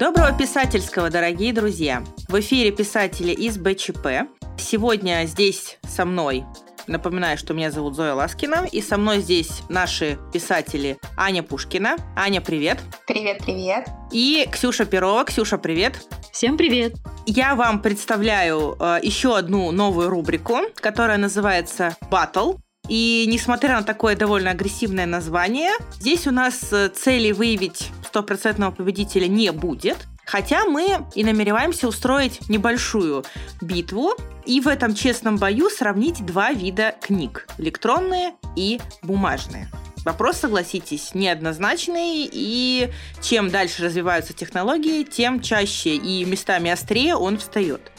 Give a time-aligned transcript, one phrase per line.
[0.00, 2.02] Доброго писательского, дорогие друзья!
[2.26, 4.30] В эфире писатели из БЧП.
[4.56, 6.46] Сегодня здесь со мной
[6.86, 11.98] Напоминаю, что меня зовут Зоя Ласкина, и со мной здесь наши писатели Аня Пушкина.
[12.16, 12.80] Аня, привет.
[13.06, 13.88] Привет, привет.
[14.10, 15.24] И Ксюша Перова.
[15.24, 16.00] Ксюша, привет.
[16.32, 16.94] Всем привет.
[17.26, 22.54] Я вам представляю э, еще одну новую рубрику, которая называется «Батл».
[22.90, 25.70] И несмотря на такое довольно агрессивное название,
[26.00, 30.08] здесь у нас э, цели выявить стопроцентного победителя не будет.
[30.26, 33.24] Хотя мы и намереваемся устроить небольшую
[33.60, 39.70] битву и в этом честном бою сравнить два вида книг– электронные и бумажные.
[40.04, 42.90] Вопрос, согласитесь, неоднозначный, и
[43.22, 47.92] чем дальше развиваются технологии, тем чаще и местами острее он встает.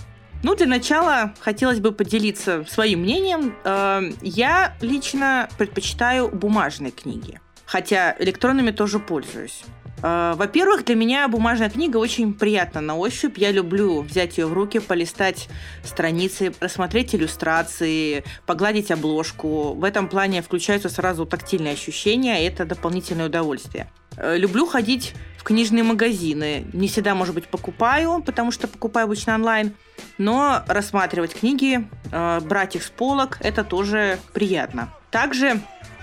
[0.44, 3.56] Ну, для начала хотелось бы поделиться своим мнением.
[3.64, 9.64] Эм, я лично предпочитаю бумажные книги, хотя электронными тоже пользуюсь.
[10.02, 13.38] Э, во-первых, для меня бумажная книга очень приятна на ощупь.
[13.38, 15.48] Я люблю взять ее в руки, полистать
[15.84, 19.74] страницы, рассмотреть иллюстрации, погладить обложку.
[19.74, 23.92] В этом плане включаются сразу тактильные ощущения, и это дополнительное удовольствие.
[24.18, 26.66] Э, люблю ходить в книжные магазины.
[26.74, 29.74] Не всегда, может быть, покупаю, потому что покупаю обычно онлайн.
[30.18, 34.94] Но рассматривать книги, э, брать их с полок, это тоже приятно.
[35.10, 35.62] Также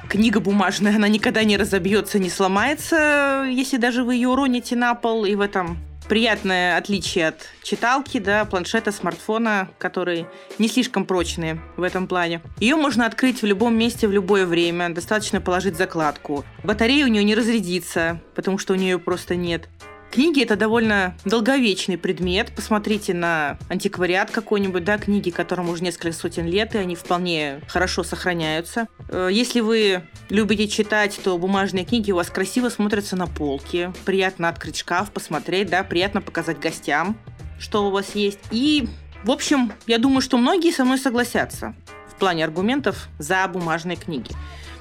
[0.08, 5.24] книга бумажная, она никогда не разобьется, не сломается, если даже вы ее уроните на пол,
[5.24, 5.78] и в этом
[6.08, 10.26] приятное отличие от читалки, да, планшета, смартфона, которые
[10.58, 12.40] не слишком прочные в этом плане.
[12.58, 16.44] Ее можно открыть в любом месте в любое время, достаточно положить закладку.
[16.64, 19.68] Батарея у нее не разрядится, потому что у нее просто нет.
[20.10, 22.50] Книги это довольно долговечный предмет.
[22.56, 28.02] Посмотрите на антиквариат какой-нибудь, да, книги, которым уже несколько сотен лет, и они вполне хорошо
[28.02, 28.88] сохраняются.
[29.10, 33.92] Э, если вы любите читать, то бумажные книги у вас красиво смотрятся на полке.
[34.06, 37.18] Приятно открыть шкаф, посмотреть, да, приятно показать гостям,
[37.58, 38.40] что у вас есть.
[38.50, 38.88] И,
[39.24, 41.74] в общем, я думаю, что многие со мной согласятся
[42.08, 44.30] в плане аргументов за бумажные книги.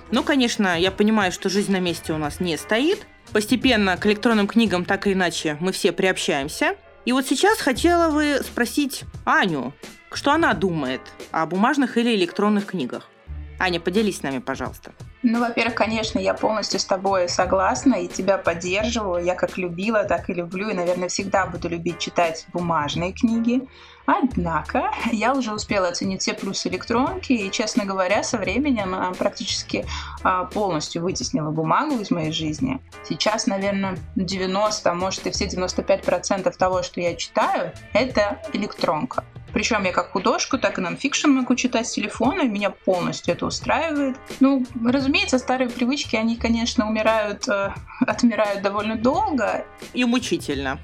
[0.10, 4.48] Ну, конечно, я понимаю, что жизнь на месте у нас не стоит– Постепенно к электронным
[4.48, 6.76] книгам так или иначе мы все приобщаемся.
[7.06, 9.74] И вот сейчас хотела бы спросить Аню,
[10.12, 11.02] что она думает
[11.32, 13.10] о бумажных или электронных книгах.
[13.60, 14.92] Аня, поделись с нами, пожалуйста.
[15.24, 19.24] Ну, во-первых, конечно, я полностью с тобой согласна и тебя поддерживаю.
[19.26, 23.68] Я как любила, так и люблю, и, наверное, всегда буду любить читать бумажные книги.
[24.08, 29.86] Однако я уже успела оценить все плюсы электронки, и, честно говоря, со временем она практически
[30.24, 32.80] а, полностью вытеснила бумагу из моей жизни.
[33.04, 39.26] Сейчас, наверное, 90, а может и все 95% того, что я читаю, это электронка.
[39.54, 43.46] Причем я как художку, так и нонфикшн могу читать с телефона, и меня полностью это
[43.46, 44.18] устраивает.
[44.40, 47.74] Ну, разумеется, старые привычки, они, конечно, умирают, э,
[48.08, 49.66] отмирают довольно долго.
[49.94, 50.80] И мучительно.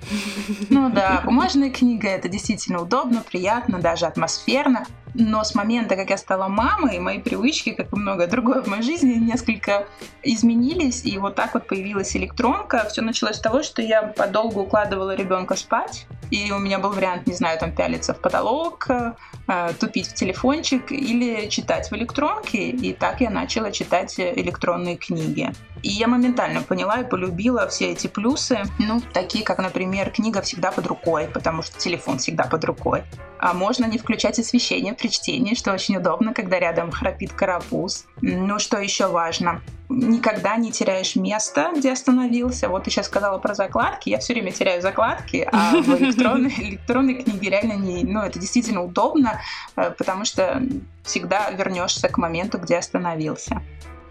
[0.69, 4.85] Ну да, бумажная книга это действительно удобно, приятно, даже атмосферно.
[5.15, 8.81] Но с момента, как я стала мамой, мои привычки, как и многое другое в моей
[8.81, 9.87] жизни, несколько
[10.23, 11.05] изменились.
[11.05, 12.87] И вот так вот появилась электронка.
[12.89, 16.07] Все началось с того, что я подолгу укладывала ребенка спать.
[16.33, 20.91] И у меня был вариант, не знаю, там пялиться в потолок, э, тупить в телефончик
[20.91, 22.69] или читать в электронке.
[22.69, 25.53] И так я начала читать электронные книги.
[25.83, 30.71] И я моментально поняла и полюбила все эти плюсы, ну, такие как, например, книга всегда
[30.71, 33.03] под рукой, потому что телефон всегда под рукой.
[33.37, 38.05] А можно не включать освещение при чтении, что очень удобно, когда рядом храпит карапуз.
[38.21, 39.61] Ну, что еще важно?
[39.89, 42.69] Никогда не теряешь место, где остановился.
[42.69, 44.09] Вот ты сейчас сказала про закладки.
[44.09, 48.05] Я все время теряю закладки, а в электронной, электронной книге реально не...
[48.05, 49.41] Ну, это действительно удобно,
[49.75, 50.63] э, потому что
[51.03, 53.61] всегда вернешься к моменту, где остановился.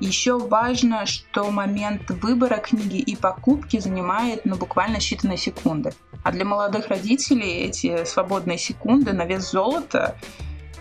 [0.00, 5.92] Еще важно, что момент выбора книги и покупки занимает ну, буквально считанные секунды.
[6.24, 10.16] А для молодых родителей эти свободные секунды на вес золота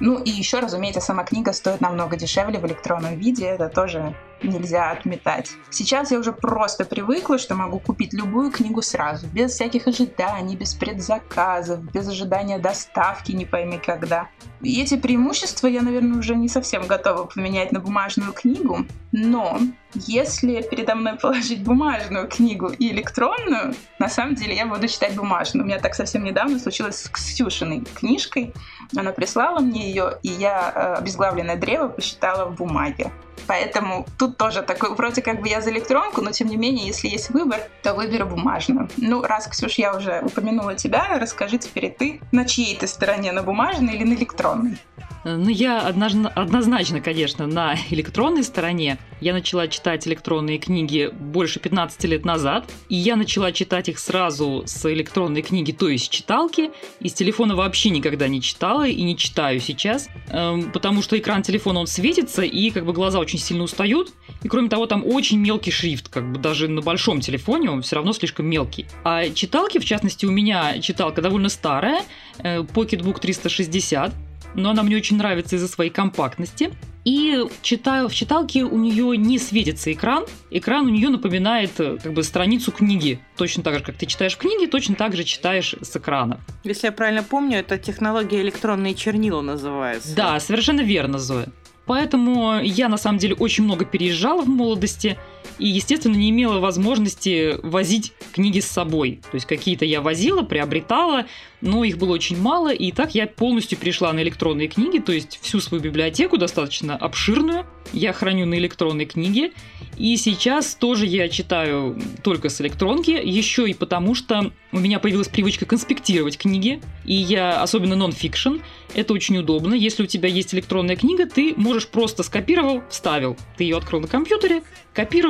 [0.02, 4.92] ну и еще, разумеется, сама книга стоит намного дешевле в электронном виде, это тоже нельзя
[4.92, 5.52] отметать.
[5.70, 10.74] Сейчас я уже просто привыкла, что могу купить любую книгу сразу, без всяких ожиданий, без
[10.74, 14.30] предзаказов, без ожидания доставки не пойми когда.
[14.62, 19.60] И эти преимущества я, наверное, уже не совсем готова поменять на бумажную книгу, но
[19.94, 25.64] если передо мной положить бумажную книгу и электронную, на самом деле я буду читать бумажную.
[25.64, 28.54] У меня так совсем недавно случилось с Ксюшиной книжкой.
[28.96, 33.12] Она прислала мне ее, и я э, обезглавленное древо посчитала в бумаге.
[33.48, 37.08] Поэтому тут тоже такой, вроде как бы я за электронку, но тем не менее, если
[37.08, 38.90] есть выбор, то выберу бумажную.
[38.98, 43.44] Ну, раз, Ксюш, я уже упомянула тебя, расскажи теперь ты, на чьей ты стороне, на
[43.44, 44.78] бумажной или на электронной?
[45.24, 48.98] Ну, я однозначно, конечно, на электронной стороне.
[49.22, 54.64] Я начала читать электронные книги больше 15 лет назад, и я начала читать их сразу
[54.66, 56.72] с электронной книги, то есть читалки.
[57.00, 61.82] Из телефона вообще никогда не читала и не читаю сейчас, эм, потому что экран телефона,
[61.82, 64.12] он светится, и как бы глаза очень сильно устают.
[64.42, 67.98] И кроме того, там очень мелкий шрифт, как бы даже на большом телефоне он все
[67.98, 68.88] равно слишком мелкий.
[69.04, 72.02] А читалки, в частности, у меня читалка довольно старая,
[72.40, 74.16] э, Pocketbook 360,
[74.56, 76.72] но она мне очень нравится из-за своей компактности.
[77.04, 80.26] И читаю в читалке у нее не светится экран.
[80.52, 83.20] Экран у нее напоминает э, как бы страницу книги.
[83.38, 86.40] Точно так же, как ты читаешь в книге, точно так же читаешь с экрана.
[86.64, 90.16] Если я правильно помню, это технология электронные чернила называется.
[90.16, 91.48] Да, совершенно верно, Зоя.
[91.88, 95.18] Поэтому я на самом деле очень много переезжала в молодости
[95.60, 99.22] и, естественно, не имела возможности возить книги с собой.
[99.32, 101.26] То есть какие-то я возила, приобретала,
[101.62, 105.40] но их было очень мало, и так я полностью перешла на электронные книги, то есть
[105.42, 109.52] всю свою библиотеку достаточно обширную я храню на электронной книге,
[109.98, 115.28] и сейчас тоже я читаю только с электронки, еще и потому, что у меня появилась
[115.28, 118.58] привычка конспектировать книги, и я, особенно нон-фикшн,
[118.94, 119.74] это очень удобно.
[119.74, 123.38] Если у тебя есть электронная книга, ты можешь просто скопировал, вставил.
[123.58, 124.64] Ты ее открыл на компьютере,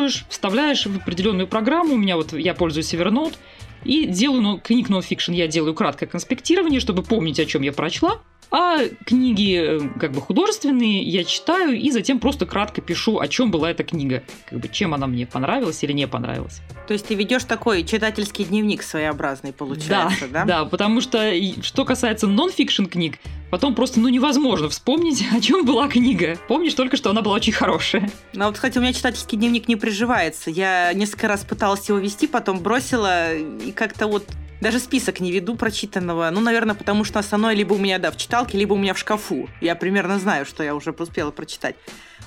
[0.02, 1.94] копируешь, вставляешь в определенную программу.
[1.94, 3.36] У меня вот я пользуюсь Evernote,
[3.84, 8.22] и делаю ну, книг нонфикшн, я делаю краткое конспектирование, чтобы помнить, о чем я прочла.
[8.52, 13.50] А книги э, как бы художественные я читаю и затем просто кратко пишу, о чем
[13.50, 16.60] была эта книга, как бы чем она мне понравилась или не понравилась.
[16.86, 20.44] То есть ты ведешь такой читательский дневник своеобразный, получается, да?
[20.44, 21.32] Да, да потому что
[21.62, 23.20] что касается нон-фикшн книг,
[23.52, 26.38] потом просто ну невозможно вспомнить, о чем была книга.
[26.50, 28.12] Помнишь только, что она была очень хорошая.
[28.34, 30.50] Ну вот, кстати, у меня читательский дневник не приживается.
[30.50, 34.26] Я несколько раз пыталась его вести, потом бросила, и как-то вот
[34.62, 36.30] даже список не веду прочитанного.
[36.32, 39.00] Ну, наверное, потому что основное либо у меня, да, в читалке, либо у меня в
[39.00, 39.50] шкафу.
[39.60, 41.76] Я примерно знаю, что я уже успела прочитать.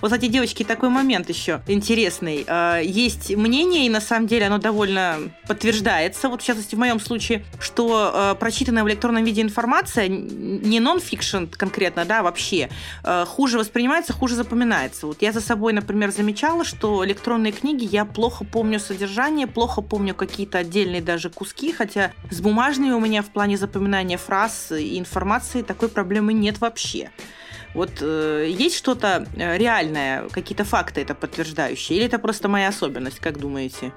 [0.00, 2.44] Вот, кстати, девочки, такой момент еще интересный.
[2.46, 7.00] А, есть мнение, и на самом деле оно довольно подтверждается, вот в частности в моем
[7.00, 12.68] случае, что а, прочитанная в электронном виде информация, не нон-фикшн конкретно, да, вообще,
[13.02, 15.06] а, хуже воспринимается, хуже запоминается.
[15.06, 20.14] Вот я за собой, например, замечала, что электронные книги я плохо помню содержание, плохо помню
[20.14, 25.62] какие-то отдельные даже куски, хотя с бумажными у меня в плане запоминания фраз и информации
[25.62, 27.10] такой проблемы нет вообще.
[27.74, 33.18] Вот э, есть что-то э, реальное, какие-то факты это подтверждающие, или это просто моя особенность,
[33.18, 33.92] как думаете?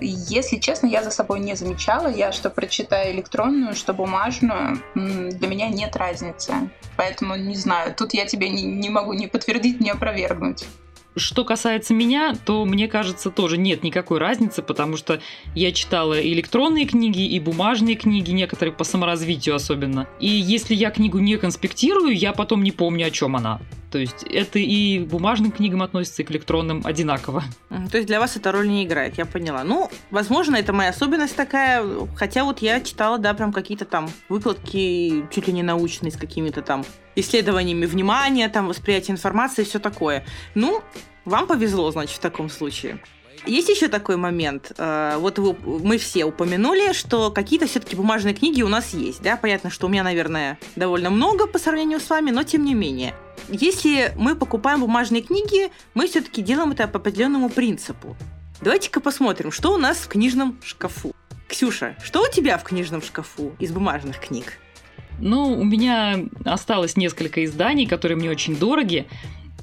[0.00, 2.08] Если честно, я за собой не замечала.
[2.08, 6.52] Я что прочитаю электронную, что бумажную, для меня нет разницы.
[6.96, 10.66] Поэтому не знаю, тут я тебе не, не могу ни подтвердить, ни опровергнуть.
[11.16, 15.20] Что касается меня, то мне кажется, тоже нет никакой разницы, потому что
[15.54, 20.08] я читала и электронные книги, и бумажные книги, некоторые по саморазвитию особенно.
[20.18, 23.60] И если я книгу не конспектирую, я потом не помню, о чем она.
[23.94, 27.44] То есть это и к бумажным книгам относится, и к электронным одинаково.
[27.68, 29.62] То есть для вас эта роль не играет, я поняла.
[29.62, 31.86] Ну, возможно, это моя особенность такая,
[32.16, 36.60] хотя вот я читала, да, прям какие-то там выкладки чуть ли не научные с какими-то
[36.60, 40.24] там исследованиями внимания, там восприятия информации и все такое.
[40.56, 40.82] Ну,
[41.24, 42.98] вам повезло, значит, в таком случае.
[43.46, 44.72] Есть еще такой момент.
[44.78, 49.22] Э, вот мы все упомянули, что какие-то все-таки бумажные книги у нас есть.
[49.22, 49.36] Да?
[49.36, 53.14] Понятно, что у меня, наверное, довольно много по сравнению с вами, но тем не менее.
[53.48, 58.16] Если мы покупаем бумажные книги, мы все-таки делаем это по определенному принципу.
[58.62, 61.12] Давайте-ка посмотрим, что у нас в книжном шкафу.
[61.48, 64.58] Ксюша, что у тебя в книжном шкафу из бумажных книг?
[65.20, 69.06] Ну, у меня осталось несколько изданий, которые мне очень дороги.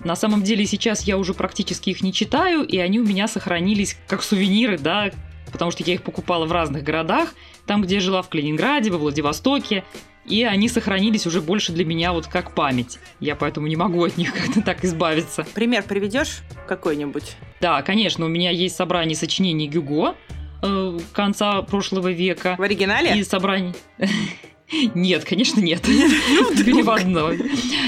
[0.03, 3.97] На самом деле сейчас я уже практически их не читаю, и они у меня сохранились
[4.07, 5.11] как сувениры, да,
[5.51, 7.33] потому что я их покупала в разных городах,
[7.65, 9.83] там, где я жила в Калининграде, во Владивостоке,
[10.25, 12.99] и они сохранились уже больше для меня вот как память.
[13.19, 15.45] Я поэтому не могу от них как-то так избавиться.
[15.53, 17.35] Пример приведешь какой-нибудь?
[17.59, 20.15] Да, конечно, у меня есть собрание сочинений Гюго
[20.61, 22.55] э, конца прошлого века.
[22.57, 23.17] В оригинале?
[23.17, 23.73] И собрание...
[24.95, 25.81] Нет, конечно, нет.
[25.87, 27.39] Ну, Переводной.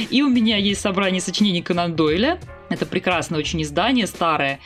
[0.09, 2.39] И у меня есть собрание сочинений Конан Дойля.
[2.69, 4.59] Это прекрасное очень издание, старое,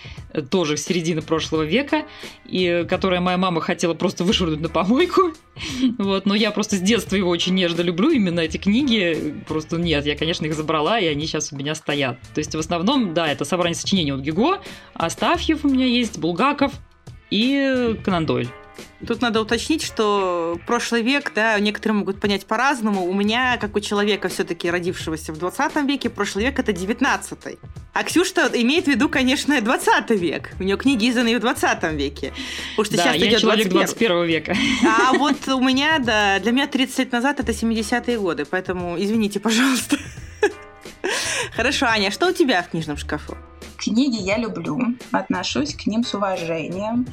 [0.49, 2.05] тоже середины прошлого века,
[2.45, 5.33] и которое моя мама хотела просто вышвырнуть на помойку.
[5.97, 9.35] Вот, но я просто с детства его очень нежно люблю, именно эти книги.
[9.47, 12.19] Просто нет, я, конечно, их забрала, и они сейчас у меня стоят.
[12.35, 14.61] То есть, в основном, да, это собрание сочинений от Гиго,
[14.93, 16.73] Астафьев у меня есть, Булгаков
[17.31, 18.49] и Конан Дойль.
[19.05, 23.05] Тут надо уточнить, что прошлый век, да, некоторые могут понять по-разному.
[23.05, 27.59] У меня, как у человека, все-таки родившегося в 20 веке, прошлый век это 19 -й.
[27.93, 30.51] А Ксюша имеет в виду, конечно, 20 век.
[30.59, 32.33] У нее книги изданы в 20 веке.
[32.75, 34.09] Потому что да, сейчас я идет человек 21.
[34.09, 34.55] 21 века.
[34.85, 39.39] А вот у меня, да, для меня 30 лет назад это 70-е годы, поэтому извините,
[39.39, 39.97] пожалуйста.
[41.55, 43.37] Хорошо, Аня, что у тебя в книжном шкафу?
[43.77, 44.79] Книги я люблю,
[45.11, 47.05] отношусь к ним с уважением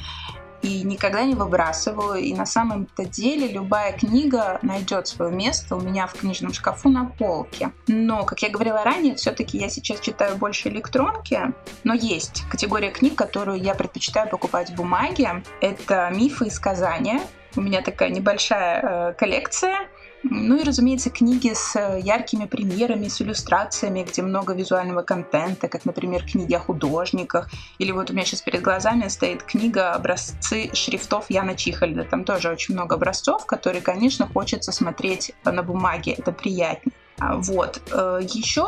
[0.65, 2.21] и никогда не выбрасываю.
[2.21, 7.05] И на самом-то деле любая книга найдет свое место у меня в книжном шкафу на
[7.05, 7.71] полке.
[7.87, 11.53] Но, как я говорила ранее, все-таки я сейчас читаю больше электронки,
[11.85, 15.43] но есть категория книг, которую я предпочитаю покупать в бумаге.
[15.61, 17.21] Это мифы и сказания.
[17.57, 19.89] У меня такая небольшая э, коллекция
[20.31, 25.85] ну и, разумеется, книги с э, яркими примерами, с иллюстрациями, где много визуального контента, как,
[25.85, 27.51] например, книги о художниках.
[27.79, 32.05] Или вот у меня сейчас перед глазами стоит книга «Образцы шрифтов Яна Чихальда».
[32.05, 36.13] Там тоже очень много образцов, которые, конечно, хочется смотреть на бумаге.
[36.13, 36.95] Это приятнее.
[37.19, 37.81] А, вот.
[37.93, 38.67] Э, Еще,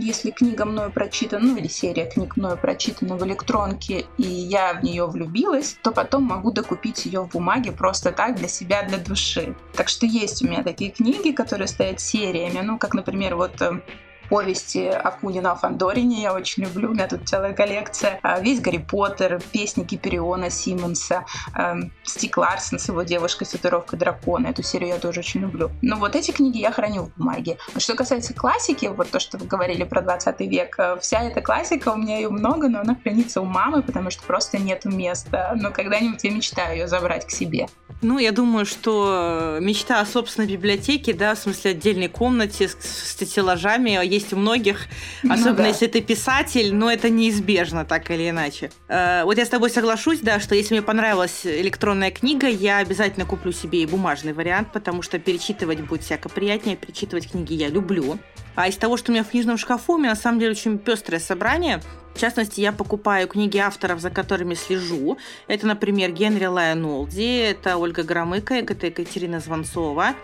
[0.00, 4.84] если книга мною прочитана, ну или серия книг мною прочитана в электронке, и я в
[4.84, 9.54] нее влюбилась, то потом могу докупить ее в бумаге просто так для себя, для души.
[9.74, 13.80] Так что есть у меня такие книги, которые стоят сериями, ну как, например, вот э,
[14.28, 18.20] повести Акунина о Фандорине я очень люблю, у меня тут целая коллекция.
[18.22, 23.98] А, весь Гарри Поттер, песни Гипериона Симмонса, эм, Стик Ларсон с его девушкой с татуировкой
[23.98, 24.48] дракона.
[24.48, 25.70] Эту серию я тоже очень люблю.
[25.82, 27.58] Но вот эти книги я храню в бумаге.
[27.74, 31.40] А что касается классики, вот то, что вы говорили про 20 век, э, вся эта
[31.40, 35.52] классика, у меня ее много, но она хранится у мамы, потому что просто нет места.
[35.56, 37.68] Но когда-нибудь я мечтаю ее забрать к себе.
[38.00, 43.12] Ну, я думаю, что мечта о собственной библиотеке, да, в смысле отдельной комнате с, с
[43.12, 44.86] стеллажами, есть у многих,
[45.22, 45.68] ну особенно ну, да.
[45.68, 48.70] если ты писатель, но это неизбежно, так или иначе.
[48.88, 53.26] Э, вот я с тобой соглашусь, да, что если мне понравилась электронная книга, я обязательно
[53.26, 58.18] куплю себе и бумажный вариант, потому что перечитывать будет всяко приятнее, перечитывать книги я люблю.
[58.54, 60.78] А из того, что у меня в книжном шкафу, у меня на самом деле очень
[60.78, 61.80] пестрое собрание.
[62.14, 65.18] В частности, я покупаю книги авторов, за которыми слежу.
[65.46, 70.16] Это, например, Генри Лайонолди, это Ольга Громыко, это Екатерина Звонцова.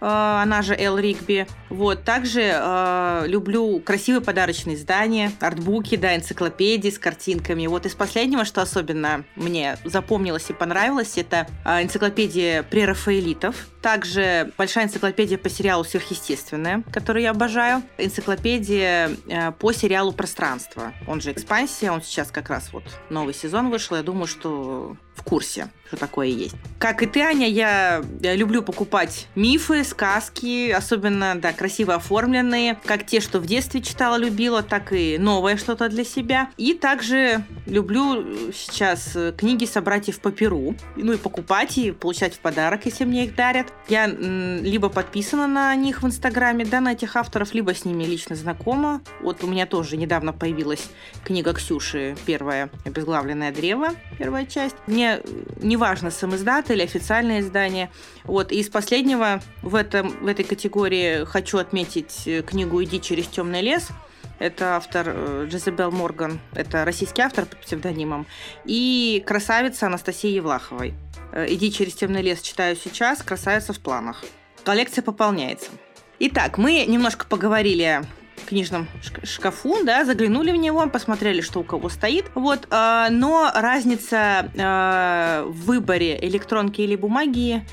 [0.00, 1.46] Э, она же Эл Ригби.
[1.68, 7.66] Вот, также э, люблю красивые подарочные издания, артбуки, да, энциклопедии с картинками.
[7.66, 13.68] Вот из последнего, что особенно мне запомнилось и понравилось, это э, энциклопедия прерафаэлитов.
[13.82, 17.82] Также большая энциклопедия по сериалу «Сверхъестественное», которую я обожаю.
[17.98, 20.92] Энциклопедия э, по сериалу «Пространство».
[21.06, 23.96] Он же «Экспансия», он сейчас как раз вот новый сезон вышел.
[23.96, 26.54] Я думаю, что в курсе, что такое есть.
[26.78, 33.04] Как и ты, Аня, я, я люблю покупать мифы, сказки, особенно, да, красиво оформленные, как
[33.04, 36.48] те, что в детстве читала, любила, так и новое что-то для себя.
[36.56, 42.86] И также люблю сейчас книги собратьев по Перу, ну и покупать и получать в подарок,
[42.86, 43.66] если мне их дарят.
[43.88, 48.36] Я либо подписана на них в Инстаграме, да, на этих авторов, либо с ними лично
[48.36, 49.02] знакома.
[49.20, 50.88] Вот у меня тоже недавно появилась
[51.24, 54.76] книга Ксюши, первая «Обезглавленное древо», первая часть.
[54.86, 55.09] Мне
[55.60, 57.90] неважно, сам издат или официальное издание.
[58.24, 58.52] Вот.
[58.52, 63.62] И из последнего в, этом, в этой категории хочу отметить э, книгу «Иди через темный
[63.62, 63.88] лес»,
[64.38, 68.26] это автор э, Джезебел Морган, это российский автор под псевдонимом,
[68.64, 70.94] и красавица Анастасии Евлаховой.
[71.32, 74.24] Э, «Иди через темный лес» читаю сейчас, красавица в планах.
[74.64, 75.70] Коллекция пополняется.
[76.18, 78.02] Итак, мы немножко поговорили
[78.46, 78.88] книжном
[79.22, 82.26] шкафу, да, заглянули в него, посмотрели, что у кого стоит.
[82.34, 87.64] Вот, э, но разница э, в выборе электронки или бумаги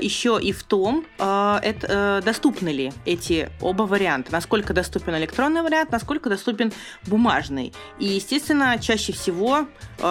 [0.00, 4.32] еще и в том, э, это, э, доступны ли эти оба варианта.
[4.32, 6.72] Насколько доступен электронный вариант, насколько доступен
[7.06, 7.72] бумажный.
[7.98, 9.66] И, естественно, чаще всего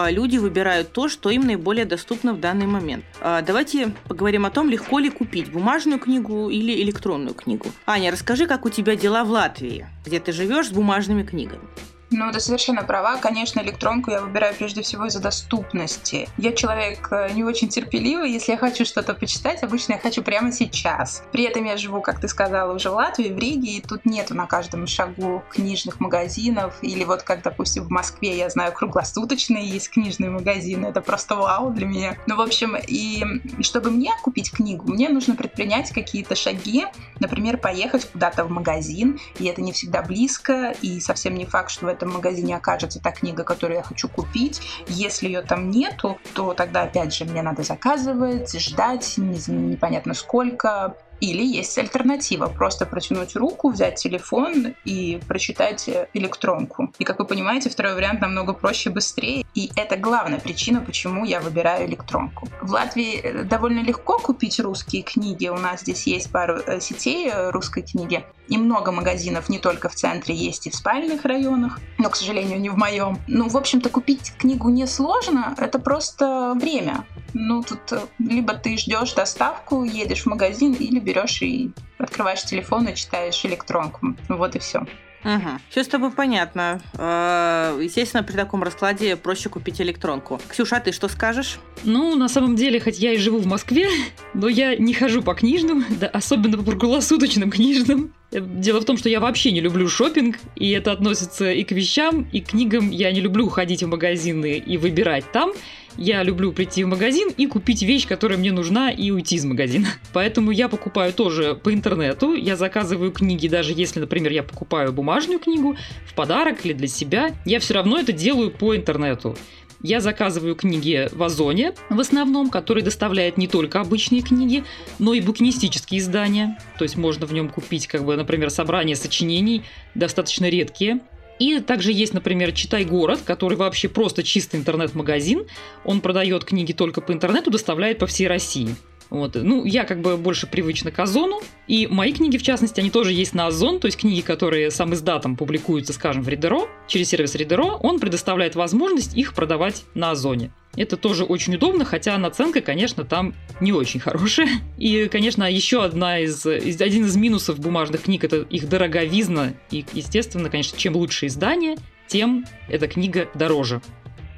[0.09, 3.05] люди выбирают то, что им наиболее доступно в данный момент.
[3.21, 7.67] Давайте поговорим о том, легко ли купить бумажную книгу или электронную книгу.
[7.85, 11.61] Аня, расскажи, как у тебя дела в Латвии, где ты живешь с бумажными книгами.
[12.09, 13.17] Ну, ты совершенно права.
[13.17, 16.29] Конечно, электронку я выбираю прежде всего из-за доступности.
[16.37, 18.31] Я человек э, не очень терпеливый.
[18.31, 21.23] Если я хочу что-то почитать, обычно я хочу прямо сейчас.
[21.33, 24.35] При этом я живу, как ты сказала, уже в Латвии, в Риге, и тут нету
[24.35, 26.75] на каждом шагу книжных магазинов.
[26.81, 30.87] Или вот как, допустим, в Москве, я знаю, круглосуточные есть книжные магазины.
[30.87, 32.17] Это просто вау для меня.
[32.25, 33.25] Ну, в общем, и
[33.61, 36.85] чтобы мне купить книгу, мне нужно предпринять какие-то шаги.
[37.19, 41.87] Например, поехать куда-то в магазин, и это не всегда близко, и совсем не факт, что
[41.87, 44.61] в этом магазине окажется та книга, которую я хочу купить.
[44.87, 51.43] Если ее там нету, то тогда опять же мне надо заказывать, ждать, непонятно сколько, или
[51.43, 56.91] есть альтернатива, просто протянуть руку, взять телефон и прочитать электронку.
[56.99, 59.45] И, как вы понимаете, второй вариант намного проще, быстрее.
[59.53, 62.47] И это главная причина, почему я выбираю электронку.
[62.61, 65.47] В Латвии э, довольно легко купить русские книги.
[65.47, 68.23] У нас здесь есть пару э, сетей э, русской книги.
[68.47, 72.61] И много магазинов не только в центре, есть и в спальных районах, но, к сожалению,
[72.61, 73.19] не в моем.
[73.27, 77.05] Ну, в общем-то, купить книгу несложно, это просто время.
[77.33, 82.95] Ну, тут либо ты ждешь доставку, едешь в магазин, или берешь и открываешь телефон и
[82.95, 84.15] читаешь электронку.
[84.27, 84.85] Вот и все.
[85.23, 85.49] Угу.
[85.69, 86.79] Все с тобой понятно.
[86.97, 90.39] Э, естественно, при таком раскладе проще купить электронку.
[90.47, 91.59] Ксюша, а ты что скажешь?
[91.83, 93.87] Ну, на самом деле, хоть я и живу в Москве,
[94.33, 98.13] но я не хожу по книжным, да, особенно по круглосуточным книжным.
[98.31, 102.27] Дело в том, что я вообще не люблю шопинг, и это относится и к вещам,
[102.31, 102.91] и к книгам.
[102.91, 105.51] Я не люблю ходить в магазины и выбирать там.
[105.97, 109.87] Я люблю прийти в магазин и купить вещь, которая мне нужна, и уйти из магазина.
[110.13, 112.35] Поэтому я покупаю тоже по интернету.
[112.35, 115.75] Я заказываю книги, даже если, например, я покупаю бумажную книгу
[116.05, 117.31] в подарок или для себя.
[117.45, 119.35] Я все равно это делаю по интернету.
[119.81, 124.63] Я заказываю книги в Озоне, в основном, который доставляет не только обычные книги,
[124.97, 126.57] но и букинистические издания.
[126.79, 129.63] То есть можно в нем купить, как бы, например, собрание сочинений,
[129.93, 131.01] достаточно редкие.
[131.39, 135.45] И также есть, например, «Читай город», который вообще просто чистый интернет-магазин.
[135.85, 138.75] Он продает книги только по интернету, доставляет по всей России.
[139.09, 139.35] Вот.
[139.35, 141.41] Ну, я как бы больше привычна к Озону.
[141.67, 143.79] И мои книги, в частности, они тоже есть на Озон.
[143.79, 148.55] То есть книги, которые сам издатом публикуются, скажем, в Ридеро, через сервис Ридеро, он предоставляет
[148.55, 150.51] возможность их продавать на Озоне.
[150.75, 154.47] Это тоже очень удобно, хотя наценка, конечно, там не очень хорошая.
[154.77, 159.53] И, конечно, еще одна из, один из минусов бумажных книг– это их дороговизна.
[159.71, 163.81] И, естественно, конечно, чем лучше издание, тем эта книга дороже.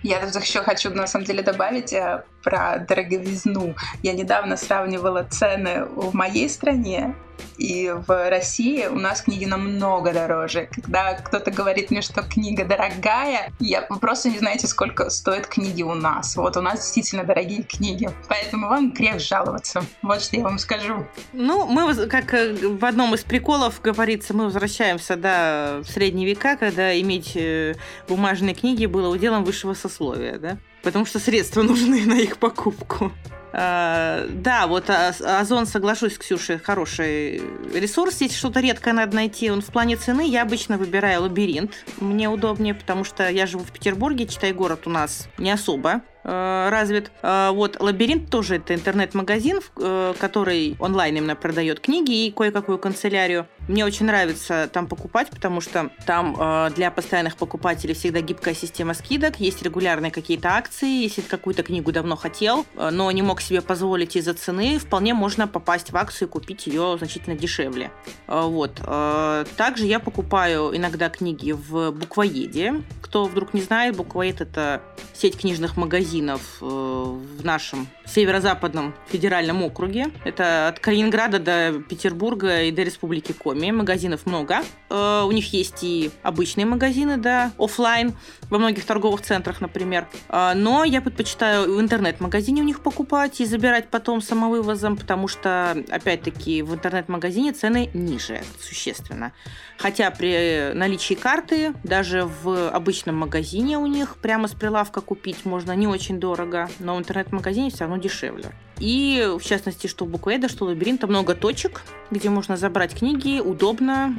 [0.02, 3.76] Я тут еще хочу, на самом деле, добавить э, про дороговизну.
[4.04, 7.16] Я недавно сравнивала цены в моей стране
[7.58, 10.70] и в России у нас книги намного дороже.
[10.72, 15.84] Когда кто-то говорит мне, что книга дорогая, я, вы просто не знаете, сколько стоят книги
[15.84, 16.36] у нас.
[16.36, 18.10] Вот у нас действительно дорогие книги.
[18.28, 19.84] Поэтому вам грех жаловаться.
[20.02, 21.06] Вот что я вам скажу.
[21.34, 26.56] Ну, мы, как э, в одном из приколов говорится, мы возвращаемся да, в средние века,
[26.56, 27.76] когда иметь э,
[28.08, 30.58] бумажные книги было уделом высшего сословия, да?
[30.90, 33.12] Потому что средства нужны на их покупку.
[33.52, 37.42] А, да, вот Озон, соглашусь, Ксюша, хороший
[37.74, 38.22] ресурс.
[38.22, 41.86] Если что-то редкое надо найти, он в плане цены, я обычно выбираю лабиринт.
[42.00, 47.12] Мне удобнее, потому что я живу в Петербурге, читай город у нас не особо развит.
[47.22, 53.48] Э, вот Лабиринт тоже это интернет-магазин, э, который онлайн именно продает книги и кое-какую канцелярию.
[53.68, 58.94] Мне очень нравится там покупать, потому что там э, для постоянных покупателей всегда гибкая система
[58.94, 61.04] скидок, есть регулярные какие-то акции.
[61.04, 65.48] Если какую-то книгу давно хотел, э, но не мог себе позволить из-за цены, вполне можно
[65.48, 67.92] попасть в акцию и купить ее значительно дешевле.
[68.28, 68.82] Э, вот.
[68.86, 72.82] Э, также я покупаю иногда книги в Буквоеде.
[73.02, 74.82] Кто вдруг не знает, Буквоед это
[75.14, 80.08] сеть книжных магазинов э, в нашем северо-западном федеральном округе.
[80.26, 84.64] Это от Калининграда до Петербурга и до Республики Коми магазинов много.
[84.90, 88.14] Э, у них есть и обычные магазины, да, офлайн
[88.50, 90.08] во многих торговых центрах, например.
[90.30, 95.84] Э, но я предпочитаю в интернет-магазине у них покупать и забирать потом самовывозом, потому что,
[95.90, 99.32] опять-таки, в интернет-магазине цены ниже существенно.
[99.78, 105.74] Хотя при наличии карты даже в обычном магазине у них прямо с прилавка купить можно
[105.74, 108.52] не очень дорого, но в интернет-магазине все равно дешевле.
[108.80, 111.82] И, в частности, что Букведа, что Лабиринта много точек,
[112.12, 114.16] где можно забрать книги, удобно.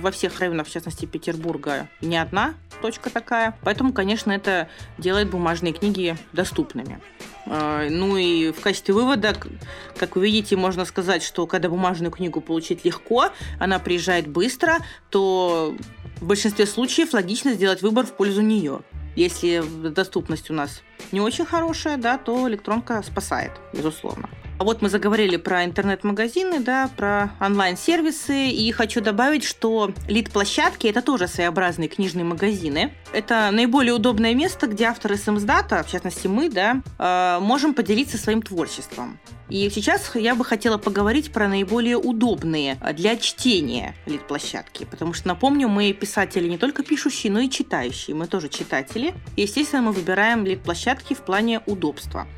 [0.00, 3.56] Во всех районах, в частности, Петербурга, не одна точка такая.
[3.62, 4.68] Поэтому, конечно, это
[4.98, 7.00] делает бумажные книги доступными.
[7.46, 9.34] А, ну и в качестве вывода,
[9.96, 15.74] как вы видите, можно сказать, что когда бумажную книгу получить легко, она приезжает быстро, то
[16.20, 18.80] в большинстве случаев логично сделать выбор в пользу нее.
[19.14, 24.28] Если доступность у нас не очень хорошая, да, то электронка спасает, безусловно.
[24.62, 31.02] А вот мы заговорили про интернет-магазины, да, про онлайн-сервисы, и хочу добавить, что лид-площадки– это
[31.02, 32.94] тоже своеобразные книжные магазины.
[33.12, 38.40] Это наиболее удобное место, где авторы самоздата, в частности мы, да, э, можем поделиться своим
[38.40, 39.18] творчеством.
[39.48, 45.66] И сейчас я бы хотела поговорить про наиболее удобные для чтения лид-площадки, потому что, напомню,
[45.66, 48.14] мы писатели не только пишущие, но и читающие.
[48.14, 49.12] Мы тоже читатели.
[49.36, 52.28] Естественно, мы выбираем лид-площадки в плане удобства.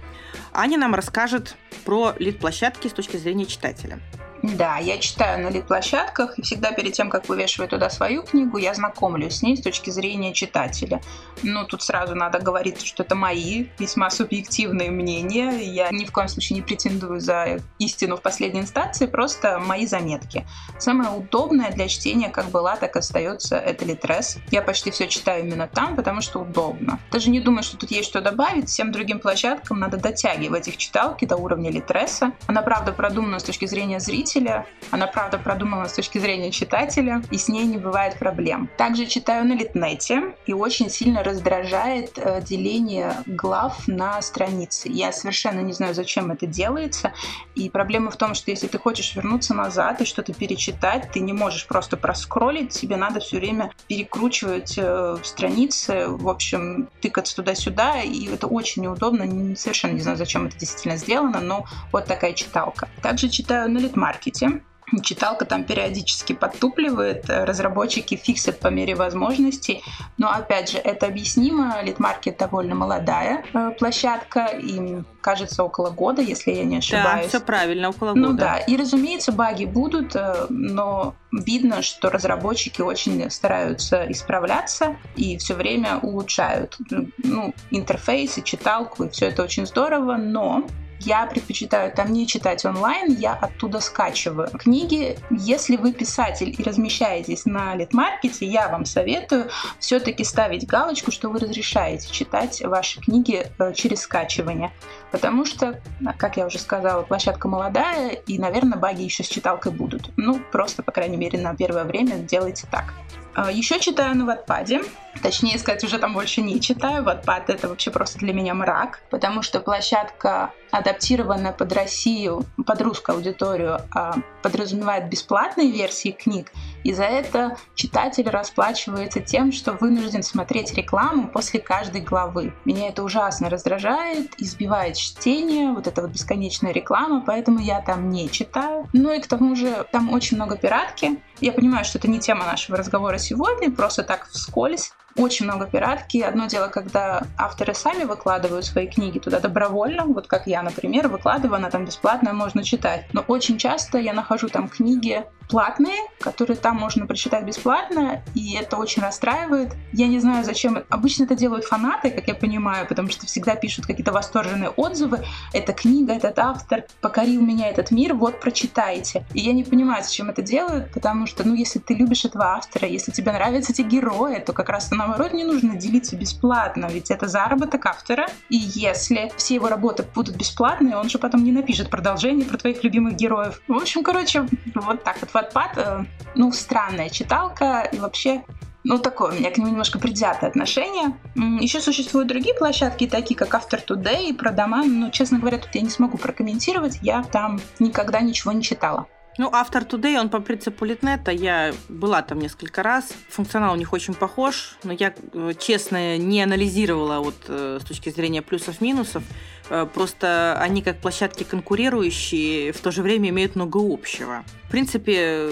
[0.57, 3.99] Аня нам расскажет про лид-площадки с точки зрения читателя.
[4.45, 8.75] Да, я читаю на лид-площадках, и всегда перед тем, как вывешиваю туда свою книгу, я
[8.75, 11.01] знакомлюсь с ней с точки зрения читателя.
[11.43, 15.63] Ну, тут сразу надо говорить, что это мои весьма субъективные мнения.
[15.63, 20.47] Я ни в коем случае не претендую за истину в последней инстанции, просто мои заметки.
[20.79, 24.37] Самое удобное для чтения как была, так и остается, это Литрес.
[24.51, 27.01] Я почти все читаю именно там, потому что удобно.
[27.11, 28.69] Даже не думаю, что тут есть что добавить.
[28.69, 32.33] Всем другим площадкам надо дотягивать их читалки до уровня Литреса.
[32.47, 34.67] Она, правда, продумана с точки зрения зрителя, потребителя.
[34.91, 38.69] Она, правда, продумана с точки зрения читателя, и с ней не бывает проблем.
[38.77, 44.89] Также читаю на Литнете, и очень сильно раздражает э, деление глав на страницы.
[44.89, 47.13] Я совершенно не знаю, зачем это делается.
[47.55, 51.33] И проблема в том, что если ты хочешь вернуться назад и что-то перечитать, ты не
[51.33, 58.27] можешь просто проскролить, тебе надо все время перекручивать э, страницы, в общем, тыкаться туда-сюда, и
[58.27, 59.57] это очень неудобно.
[59.57, 62.89] Совершенно не знаю, зачем это действительно сделано, но вот такая читалка.
[63.03, 63.79] Также читаю на
[64.25, 64.63] Литмаркете.
[65.03, 69.83] Читалка там периодически подтупливает, разработчики фиксят по мере возможностей,
[70.19, 76.53] но опять же это объяснимо, Литмаркет довольно молодая э, площадка, им кажется около года, если
[76.53, 77.23] я не ошибаюсь.
[77.23, 78.33] Да, все правильно, около ну года.
[78.33, 85.39] Ну да, и разумеется баги будут, э, но видно, что разработчики очень стараются исправляться и
[85.39, 86.77] все время улучшают
[87.17, 90.67] ну, интерфейс и читалку, и все это очень здорово, но
[91.05, 95.19] я предпочитаю там не читать онлайн, я оттуда скачиваю книги.
[95.31, 101.39] Если вы писатель и размещаетесь на Литмаркете, я вам советую все-таки ставить галочку, что вы
[101.41, 104.73] разрешаете читать ваши книги э, через скачивание.
[105.15, 105.81] Потому что,
[106.19, 110.11] как я уже сказала, площадка молодая, и, наверное, баги еще с читалкой будут.
[110.17, 112.93] Ну, просто, по крайней мере, на первое время делайте так.
[113.33, 114.81] А, еще читаю на Ватпаде.
[115.23, 117.05] Точнее сказать, уже там больше не читаю.
[117.05, 123.15] Ватпад это вообще просто для меня мрак, потому что площадка адаптированная под Россию, под русскую
[123.15, 126.51] аудиторию, а подразумевает бесплатные версии книг,
[126.85, 132.53] и за это читатель расплачивается тем, что вынужден смотреть рекламу после каждой главы.
[132.65, 138.31] Меня это ужасно раздражает, избивает чтение, вот эта вот бесконечная реклама, поэтому я там не
[138.31, 138.87] читаю.
[138.93, 141.23] Ну и к тому же там очень много пиратки.
[141.41, 146.19] Я понимаю, что это не тема нашего разговора сегодня, просто так вскользь очень много пиратки.
[146.19, 151.57] Одно дело, когда авторы сами выкладывают свои книги туда добровольно, вот как я, например, выкладываю,
[151.57, 153.07] она там бесплатно, можно читать.
[153.13, 158.77] Но очень часто я нахожу там книги платные, которые там можно прочитать бесплатно, и это
[158.77, 159.75] очень расстраивает.
[159.93, 160.85] Я не знаю, зачем.
[160.89, 165.25] Обычно это делают фанаты, как я понимаю, потому что всегда пишут какие-то восторженные отзывы.
[165.53, 169.25] Эта книга, этот автор покорил меня этот мир, вот прочитайте.
[169.35, 172.89] И я не понимаю, зачем это делают, потому что, ну, если ты любишь этого автора,
[172.89, 177.29] если тебе нравятся эти герои, то как раз наоборот не нужно делиться бесплатно, ведь это
[177.29, 178.27] заработок автора.
[178.49, 182.83] И если все его работы будут бесплатные, он же потом не напишет продолжение про твоих
[182.85, 183.61] любимых героев.
[183.69, 188.43] В общем, короче, вот так вот Wattpad, э, ну, странная читалка, и вообще
[188.87, 191.17] ну, такое, у меня к нему немножко предвзятое отношение.
[191.35, 195.75] Еще существуют другие площадки, такие как After Today и про дома, но, честно говоря, тут
[195.75, 199.07] я не смогу прокомментировать, я там никогда ничего не читала.
[199.37, 203.13] Ну, автор Today, он по принципу Литнета, я была там несколько раз.
[203.31, 208.11] Функционал у них очень похож, но я, э, честно, не анализировала вот э, с точки
[208.11, 209.25] зрения плюсов-минусов.
[209.71, 214.45] Э, просто они как площадки конкурирующие, в то же время имеют много общего.
[214.65, 215.49] В принципе,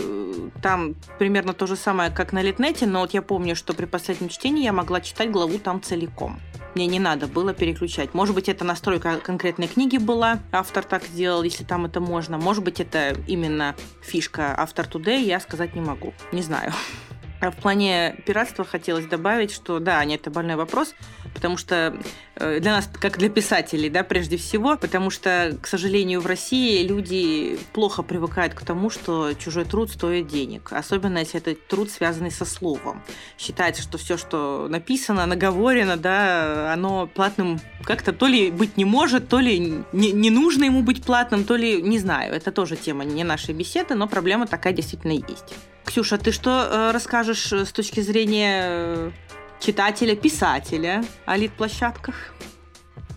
[0.63, 4.29] там примерно то же самое, как на Литнете, но вот я помню, что при последнем
[4.29, 6.41] чтении я могла читать главу там целиком.
[6.75, 8.15] Мне не надо было переключать.
[8.15, 12.39] Может быть, это настройка конкретной книги была, автор так сделал, если там это можно.
[12.39, 16.15] Может быть, это именно фишка автор Today, я сказать не могу.
[16.33, 16.73] Не знаю.
[17.43, 20.95] А в плане пиратства хотелось добавить, что да, нет, это больной вопрос,
[21.35, 22.01] потому что
[22.37, 26.87] э, для нас, как для писателей, да, прежде всего, потому что, к сожалению, в России
[26.87, 32.31] люди плохо привыкают к тому, что чужой труд стоит денег, особенно если это труд, связанный
[32.31, 33.03] со словом.
[33.37, 39.29] Считается, что все, что написано, наговорено, да, оно платным как-то то ли быть не может,
[39.29, 39.59] то ли
[39.93, 42.35] не, не нужно ему быть платным, то ли не знаю.
[42.35, 45.57] Это тоже тема не нашей беседы, но проблема такая действительно есть.
[45.85, 49.11] Ксюша, ты что э, расскажешь э, с точки зрения э,
[49.61, 52.35] читателя, писателя о лид-площадках?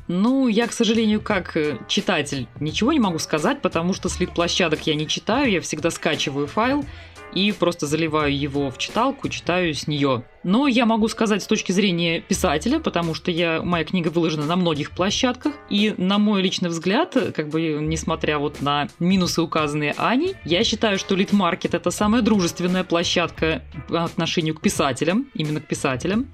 [0.07, 4.93] Ну, я, к сожалению, как читатель ничего не могу сказать, потому что слит площадок я
[4.93, 6.85] не читаю, я всегда скачиваю файл
[7.33, 10.23] и просто заливаю его в читалку, читаю с нее.
[10.43, 14.55] Но я могу сказать с точки зрения писателя, потому что я, моя книга выложена на
[14.55, 20.35] многих площадках, и на мой личный взгляд, как бы несмотря вот на минусы, указанные Аней,
[20.45, 26.27] я считаю, что Литмаркет это самая дружественная площадка по отношению к писателям, именно к писателям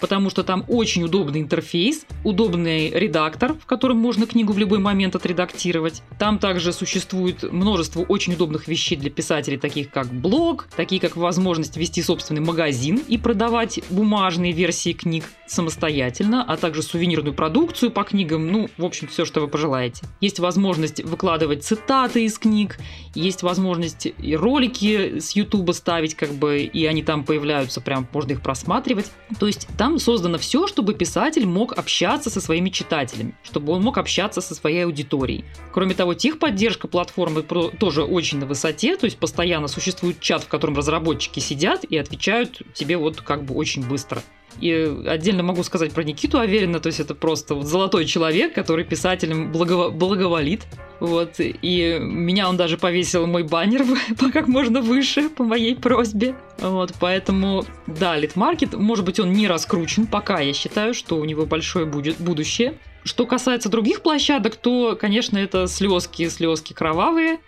[0.00, 5.16] потому что там очень удобный интерфейс, удобный редактор, в котором можно книгу в любой момент
[5.16, 6.02] отредактировать.
[6.18, 11.76] Там также существует множество очень удобных вещей для писателей, таких как блог, такие как возможность
[11.76, 18.50] вести собственный магазин и продавать бумажные версии книг самостоятельно, а также сувенирную продукцию по книгам,
[18.50, 20.06] ну, в общем, все, что вы пожелаете.
[20.20, 22.78] Есть возможность выкладывать цитаты из книг,
[23.14, 28.32] есть возможность и ролики с YouTube ставить, как бы, и они там появляются, прям можно
[28.32, 29.06] их просматривать.
[29.38, 33.82] То есть там там создано все, чтобы писатель мог общаться со своими читателями, чтобы он
[33.82, 35.44] мог общаться со своей аудиторией.
[35.72, 40.76] Кроме того, техподдержка платформы тоже очень на высоте, то есть постоянно существует чат, в котором
[40.76, 44.24] разработчики сидят и отвечают тебе вот как бы очень быстро.
[44.60, 44.72] И
[45.06, 49.52] отдельно могу сказать про Никиту Аверина, то есть это просто вот золотой человек, который писателям
[49.52, 49.90] благо...
[49.90, 50.62] благоволит.
[50.98, 53.84] Вот, и меня он даже повесил мой баннер
[54.32, 56.34] как можно выше по моей просьбе.
[56.58, 61.44] Вот, поэтому, да, Литмаркет, может быть, он не раскручен, пока я считаю, что у него
[61.44, 62.78] большое будет будущее.
[63.04, 67.38] Что касается других площадок, то, конечно, это слезки, слезки кровавые.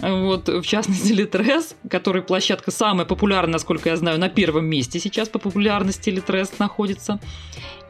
[0.00, 5.28] Вот, в частности, Литрес, который площадка самая популярная, насколько я знаю, на первом месте сейчас
[5.28, 7.20] по популярности Литрес находится.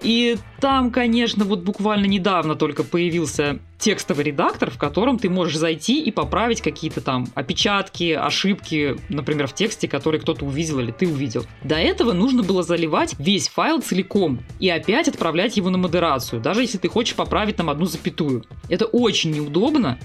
[0.00, 6.02] И там, конечно, вот буквально недавно только появился текстовый редактор, в котором ты можешь зайти
[6.02, 11.44] и поправить какие-то там опечатки, ошибки, например, в тексте, который кто-то увидел или ты увидел.
[11.62, 16.62] До этого нужно было заливать весь файл целиком и опять отправлять его на модерацию, даже
[16.62, 18.44] если ты хочешь поправить там одну запятую.
[18.68, 19.98] Это очень неудобно,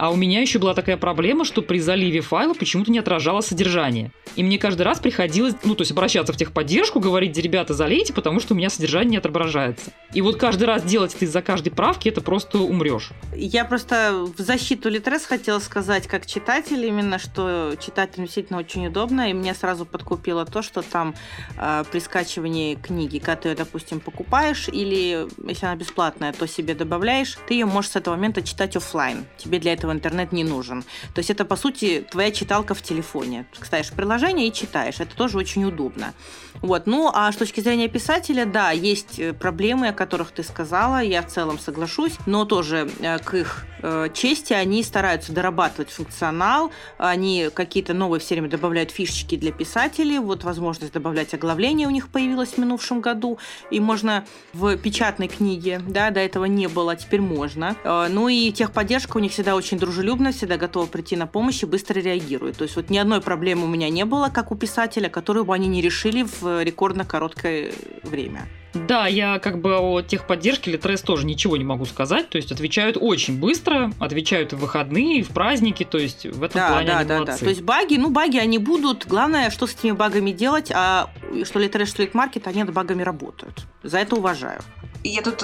[0.00, 4.12] а у меня еще была такая проблема, что при заливе файла почему-то не отражало содержание.
[4.34, 8.40] И мне каждый раз приходилось, ну, то есть обращаться в техподдержку, говорить, ребята, залейте, потому
[8.40, 9.92] что у меня содержание не отображается.
[10.14, 13.10] И вот каждый раз делать это из-за каждой правки, это просто умрешь.
[13.34, 19.28] Я просто в защиту Литрес хотела сказать, как читатель, именно, что читателям действительно очень удобно,
[19.28, 21.14] и мне сразу подкупило то, что там
[21.58, 26.74] э, при скачивании книги, когда ты ее, допустим, покупаешь, или если она бесплатная, то себе
[26.74, 29.26] добавляешь, ты ее можешь с этого момента читать офлайн.
[29.36, 30.82] Тебе для этого интернет не нужен.
[31.14, 33.46] То есть это, по сути, твоя читалка в телефоне.
[33.62, 35.00] Ставишь приложение и читаешь.
[35.00, 36.14] Это тоже очень удобно.
[36.62, 36.86] Вот.
[36.86, 41.22] Ну, а с точки зрения писателя, да, есть э, проблемы, о которых ты сказала, я
[41.22, 47.48] в целом соглашусь, но тоже э, к их э, чести они стараются дорабатывать функционал, они
[47.52, 52.50] какие-то новые все время добавляют фишечки для писателей, вот возможность добавлять оглавление у них появилась
[52.50, 53.38] в минувшем году,
[53.70, 57.76] и можно в печатной книге, да, до этого не было, а теперь можно.
[57.84, 61.98] Ну и техподдержка у них всегда очень дружелюбная, всегда готова прийти на помощь и быстро
[61.98, 62.58] реагирует.
[62.58, 65.54] То есть вот ни одной проблемы у меня не было, как у писателя, которую бы
[65.54, 67.72] они не решили в рекордно короткое
[68.04, 68.46] время.
[68.74, 72.28] Да, я как бы о техподдержке Литрес тоже ничего не могу сказать.
[72.30, 75.84] То есть отвечают очень быстро, отвечают в выходные, в праздники.
[75.84, 77.38] То есть в этом да, плане да, они да, молодцы.
[77.38, 77.44] да.
[77.44, 79.06] То есть баги, ну баги они будут.
[79.06, 81.10] Главное, что с этими багами делать, а
[81.44, 83.66] что Литрес, что Литмаркет, они над багами работают.
[83.82, 84.60] За это уважаю.
[85.02, 85.42] Я тут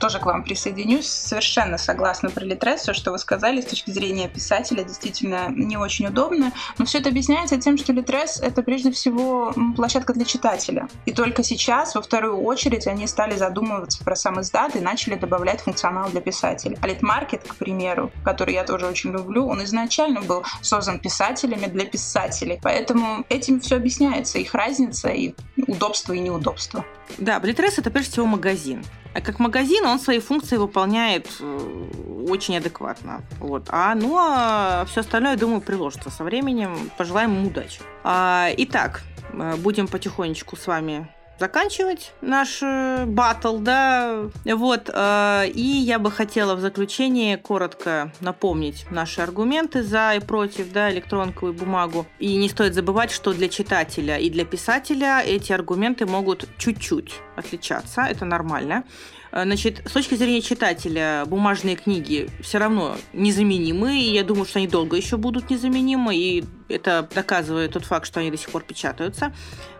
[0.00, 1.06] тоже к вам присоединюсь.
[1.06, 6.06] Совершенно согласна про Литрес, все, что вы сказали, с точки зрения писателя, действительно не очень
[6.06, 6.52] удобно.
[6.78, 10.88] Но все это объясняется тем, что Литрес— это прежде всего площадка для читателя.
[11.04, 16.10] И только сейчас, во вторую очередь, они стали задумываться про самиздат и начали добавлять функционал
[16.10, 16.76] для писателя.
[16.80, 21.86] А Литмаркет, к примеру, который я тоже очень люблю, он изначально был создан писателями для
[21.86, 22.58] писателей.
[22.62, 25.34] Поэтому этим все объясняется, их разница и
[25.66, 26.84] удобство и неудобство.
[27.16, 28.84] Да, Блитрес это прежде всего магазин.
[29.14, 33.22] А как магазин он свои функции выполняет э, очень адекватно.
[33.40, 33.68] Вот.
[33.70, 36.90] А ну а все остальное, думаю, приложится со временем.
[36.96, 37.80] Пожелаем ему удачи.
[38.04, 45.60] А, итак, э, будем потихонечку с вами заканчивать наш э, батл, да, вот, э, и
[45.60, 51.52] я бы хотела в заключение коротко напомнить наши аргументы за и против, да, электронку и
[51.52, 57.14] бумагу, и не стоит забывать, что для читателя и для писателя эти аргументы могут чуть-чуть
[57.36, 58.84] отличаться, это нормально,
[59.32, 64.68] значит, с точки зрения читателя, бумажные книги все равно незаменимы, и я думаю, что они
[64.68, 69.34] долго еще будут незаменимы, и это доказывает тот факт, что они до сих пор печатаются.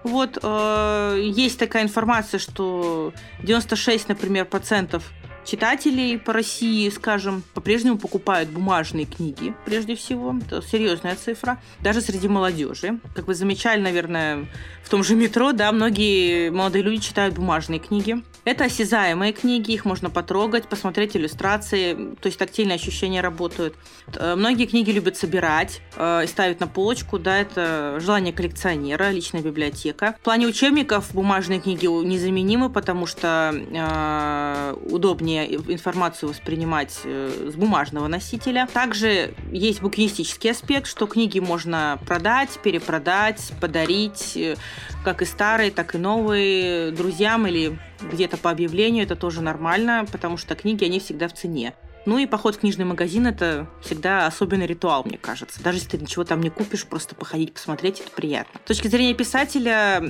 [0.04, 5.12] Вот, э, есть такая информация, что 96, например, процентов
[5.48, 10.36] читателей по России, скажем, по-прежнему покупают бумажные книги, прежде всего.
[10.38, 11.60] Это серьезная цифра.
[11.80, 13.00] Даже среди молодежи.
[13.14, 14.46] Как вы замечали, наверное,
[14.82, 18.22] в том же метро, да, многие молодые люди читают бумажные книги.
[18.44, 23.74] Это осязаемые книги, их можно потрогать, посмотреть иллюстрации, то есть тактильные ощущения работают.
[24.14, 30.16] Э, многие книги любят собирать э, ставить на полочку, да, это желание коллекционера, личная библиотека.
[30.20, 38.08] В плане учебников бумажные книги незаменимы, потому что э, удобнее информацию воспринимать э, с бумажного
[38.08, 38.68] носителя.
[38.72, 44.56] Также есть букинистический аспект, что книги можно продать, перепродать, подарить, э,
[45.04, 50.36] как и старые, так и новые друзьям или где-то по объявлению, это тоже нормально, потому
[50.36, 51.74] что книги, они всегда в цене.
[52.06, 55.62] Ну и поход в книжный магазин– это всегда особенный ритуал, мне кажется.
[55.62, 58.60] Даже если ты ничего там не купишь, просто походить, посмотреть– это приятно.
[58.64, 60.00] С точки зрения писателя,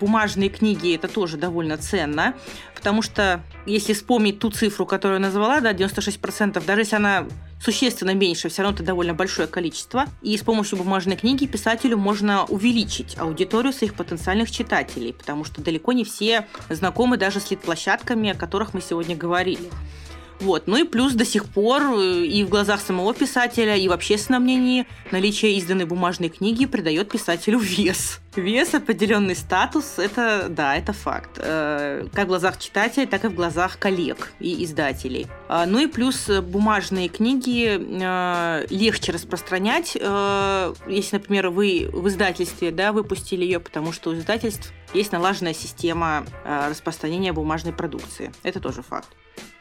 [0.00, 2.34] бумажные книги– это тоже довольно ценно,
[2.74, 7.26] потому что если вспомнить ту цифру, которую я назвала, да, 96%, даже если она
[7.60, 10.04] существенно меньше, все равно это довольно большое количество.
[10.22, 15.92] И с помощью бумажной книги писателю можно увеличить аудиторию своих потенциальных читателей, потому что далеко
[15.92, 19.70] не все знакомы даже с лид-площадками, о которых мы сегодня говорили.
[20.44, 20.66] Вот.
[20.66, 24.42] Ну и плюс до сих пор э, и в глазах самого писателя, и в общественном
[24.42, 28.20] мнении наличие изданной бумажной книги придает писателю вес.
[28.36, 31.38] Вес, определенный статус, это, да, это факт.
[31.38, 35.28] Э, как в глазах читателей, так и в глазах коллег и издателей.
[35.48, 42.92] А, ну и плюс бумажные книги э, легче распространять, если, например, вы в издательстве да,
[42.92, 48.32] выпустили ее, потому что у издательств есть налаженная система распространения бумажной продукции.
[48.42, 49.08] Это тоже факт.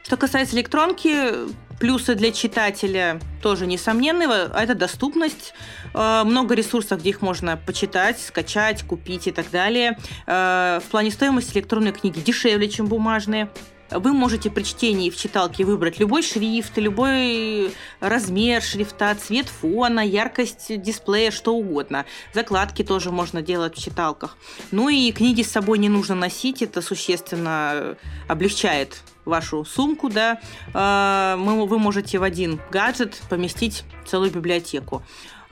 [0.03, 1.31] Что касается электронки,
[1.79, 4.49] плюсы для читателя тоже несомненные.
[4.53, 5.53] Это доступность.
[5.93, 9.97] Э, много ресурсов, где их можно почитать, скачать, купить и так далее.
[10.27, 13.49] Э, в плане стоимости электронной книги дешевле, чем бумажные.
[13.91, 20.81] Вы можете при чтении в читалке выбрать любой шрифт, любой размер шрифта, цвет фона, яркость
[20.81, 22.05] дисплея, что угодно.
[22.33, 24.37] Закладки тоже можно делать в читалках.
[24.71, 27.95] Ну и книги с собой не нужно носить, это существенно
[28.27, 30.39] облегчает вашу сумку, да,
[30.73, 35.03] а, вы можете в один гаджет поместить целую библиотеку.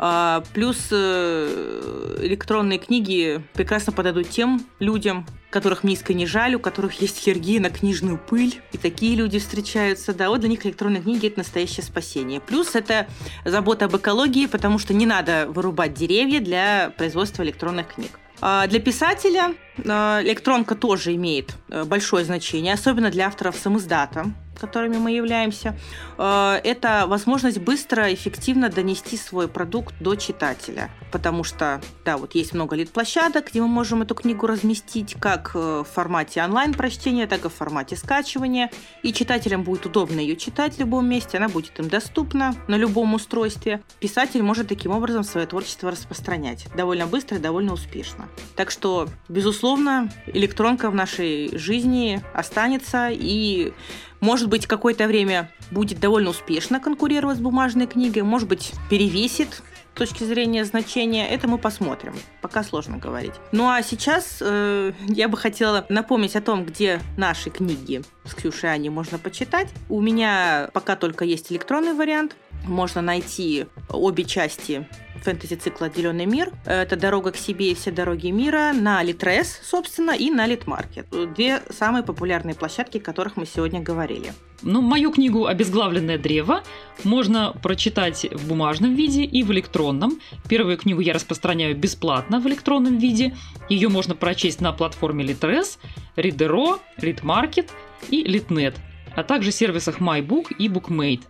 [0.03, 7.01] А, плюс э, электронные книги прекрасно подойдут тем людям, которых мне искренне жаль, у которых
[7.01, 8.61] есть аллергия на книжную пыль.
[8.71, 10.11] И такие люди встречаются.
[10.15, 12.39] Да, вот для них электронные книги– это настоящее спасение.
[12.39, 13.05] Плюс это
[13.45, 18.19] забота об экологии, потому что не надо вырубать деревья для производства электронных книг.
[18.39, 25.75] Для писателя электронка тоже имеет э, большое значение, особенно для авторов самоиздата которыми мы являемся,
[26.17, 30.91] э, это возможность быстро, эффективно донести свой продукт до читателя.
[31.11, 35.83] Потому что, да, вот есть много лид-площадок, где мы можем эту книгу разместить как э,
[35.85, 38.69] в формате онлайн-прочтения, так и в формате скачивания.
[39.01, 43.15] И читателям будет удобно ее читать в любом месте, она будет им доступна на любом
[43.15, 43.81] устройстве.
[43.99, 48.29] Писатель может таким образом свое творчество распространять довольно быстро и довольно успешно.
[48.55, 53.73] Так что, безусловно, электронка в нашей жизни останется и
[54.21, 59.97] может быть, какое-то время будет довольно успешно конкурировать с бумажной книгой, может быть, перевесит с
[59.97, 62.15] точки зрения значения, это мы посмотрим.
[62.41, 63.33] Пока сложно говорить.
[63.51, 68.71] Ну а сейчас э, я бы хотела напомнить о том, где наши книги с Ксюшей
[68.71, 69.67] Ани можно почитать.
[69.89, 72.35] У меня пока только есть электронный вариант.
[72.65, 74.87] Можно найти обе части
[75.23, 76.51] фэнтези-цикла «Отделенный мир».
[76.65, 81.07] Это «Дорога к себе и все дороги мира» на Литрес, собственно, и на Литмаркет.
[81.35, 84.33] Две самые популярные площадки, о которых мы сегодня говорили.
[84.63, 86.63] Ну, мою книгу «Обезглавленное древо»
[87.03, 90.19] можно прочитать в бумажном виде и в электронном.
[90.47, 93.35] Первую книгу я распространяю бесплатно в электронном виде.
[93.69, 95.79] Ее можно прочесть на платформе Litres,
[96.15, 97.69] Readero, Readmarket
[98.09, 98.75] и Litnet,
[99.15, 101.21] а также сервисах MyBook и BookMate.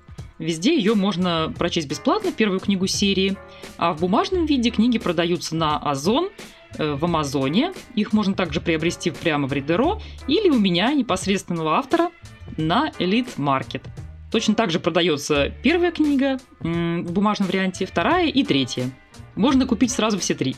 [0.42, 3.38] Везде ее можно прочесть бесплатно, первую книгу серии.
[3.78, 6.30] А в бумажном виде книги продаются на Озон,
[6.80, 7.74] э, в Амазоне.
[7.94, 12.10] Их можно также приобрести прямо в Ридеро или у меня, непосредственного автора,
[12.58, 13.84] на Elite Market.
[14.32, 18.90] Точно так же продается первая книга в бумажном варианте, вторая и третья.
[19.36, 20.56] Можно купить сразу все три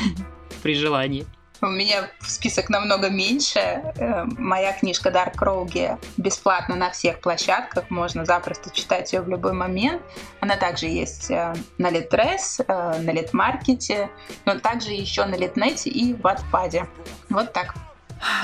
[0.62, 1.26] при желании.
[1.62, 3.58] У меня список намного меньше.
[3.58, 7.88] Э, моя книжка Dark Роуги бесплатно на всех площадках.
[7.90, 10.02] Можно запросто читать ее в любой момент.
[10.40, 14.10] Она также есть э, на Литрес, э, на Литмаркете,
[14.44, 16.86] но также еще на Литнете и в Ватпаде.
[17.30, 17.74] Вот так.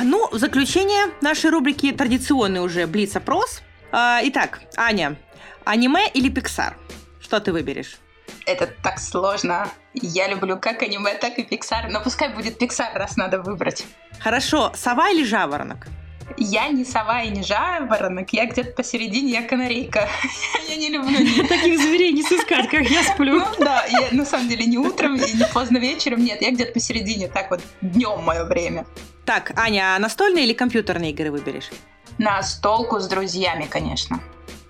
[0.03, 3.62] Ну, заключение нашей рубрики традиционный уже Блиц-опрос.
[3.90, 5.16] Итак, Аня,
[5.64, 6.77] аниме или Пиксар?
[7.20, 8.02] Что ты выберешь?
[8.47, 9.69] Это так сложно.
[9.95, 13.85] Я люблю как аниме, так и Pixar, но пускай будет Pixar, раз надо выбрать.
[14.19, 15.87] Хорошо, сова или жаворонок?
[16.39, 20.09] Я не сова и не жаворонок, я где-то посередине, я канарейка.
[20.69, 23.41] Я не люблю таких зверей не сыскать, как я сплю.
[23.41, 26.73] Ну да, я на самом деле не утром и не поздно вечером, нет, я где-то
[26.73, 28.87] посередине, так вот днем мое время.
[29.27, 31.71] Так, Аня, а настольные или компьютерные игры выберешь?
[32.17, 34.21] На столку с друзьями, конечно.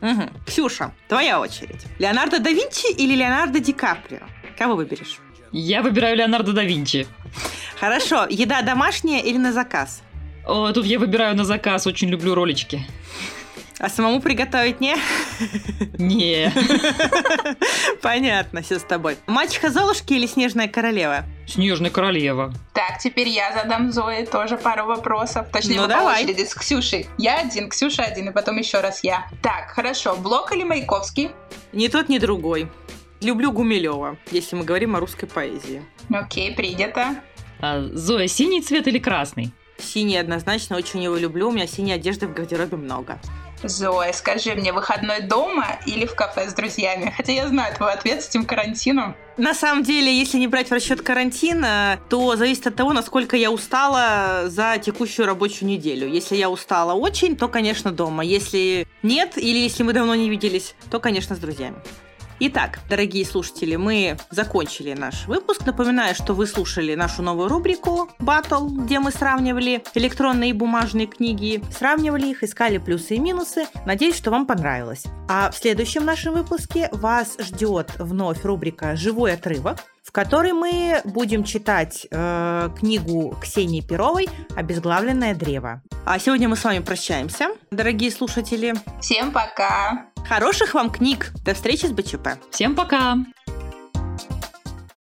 [0.03, 0.31] Угу.
[0.47, 1.87] Ксюша, твоя очередь.
[1.99, 4.21] Леонардо да Винчи или Леонардо Ди Каприо?
[4.59, 5.19] Кого выберешь?
[5.53, 7.07] Я выбираю Леонардо да Винчи.
[7.79, 8.27] Хорошо.
[8.29, 10.03] Еда домашняя или на заказ?
[10.47, 11.87] О, тут я выбираю на заказ.
[11.87, 12.85] Очень люблю ролички.
[13.79, 14.97] А самому приготовить не?
[15.99, 16.53] Не.
[18.03, 19.17] Понятно, все с тобой.
[19.27, 21.25] Мачеха Золушки или Снежная королева?
[21.47, 22.53] Снежная королева.
[22.75, 25.47] Так, теперь я задам Зое тоже пару вопросов.
[25.53, 26.25] Точнее, ну, давай.
[26.25, 27.07] по очереди с Ксюшей.
[27.19, 29.27] Я один, Ксюша один, и потом еще раз я.
[29.43, 30.15] Так, хорошо.
[30.17, 31.31] Блок или Маяковский?
[31.73, 32.71] Ни тот, ни другой.
[33.21, 35.83] Люблю Гумилева, если мы говорим о русской поэзии.
[36.13, 37.17] Окей, принято.
[37.61, 39.53] А, Зоя, синий цвет или красный?
[39.79, 41.49] Синий однозначно, очень его люблю.
[41.49, 43.21] У меня синей одежды в гардеробе много.
[43.63, 47.13] Зоя, скажи мне, выходной дома или в кафе с друзьями?
[47.17, 49.15] Хотя я знаю твой ответ с этим карантином.
[49.37, 53.51] На самом деле, если не брать в расчет карантина, то зависит от того, насколько я
[53.51, 56.09] устала за текущую рабочую неделю.
[56.09, 58.25] Если я устала очень, то, конечно, дома.
[58.25, 61.77] Если нет, или если мы давно не виделись, то, конечно, с друзьями.
[62.41, 65.65] Итак, дорогие слушатели, мы закончили наш выпуск.
[65.65, 71.63] Напоминаю, что вы слушали нашу новую рубрику Battle, где мы сравнивали электронные и бумажные книги,
[71.71, 73.67] сравнивали их, искали плюсы и минусы.
[73.87, 75.05] Надеюсь, что вам понравилось.
[75.29, 79.79] А в следующем нашем выпуске вас ждет вновь рубрика «Живой отрывок»,
[80.13, 85.81] в которой мы будем читать э, книгу Ксении Перовой «Обезглавленное древо».
[86.05, 88.75] А сегодня мы с вами прощаемся, дорогие слушатели.
[89.01, 90.09] Всем пока!
[90.29, 91.33] Хороших вам книг!
[91.47, 92.39] До встречи с БЧП!
[92.51, 93.17] Всем пока!